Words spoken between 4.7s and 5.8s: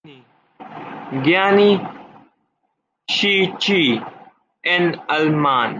en alemán.